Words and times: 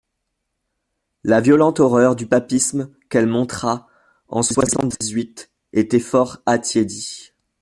La 1.23 1.41
violente 1.41 1.79
horreur 1.79 2.15
du 2.15 2.25
papisme 2.25 2.89
qu'elle 3.07 3.27
montra 3.27 3.87
en 4.29 4.41
soixante-dix-huit 4.41 5.51
était 5.73 5.99
fort 5.99 6.41
attiédie. 6.47 7.33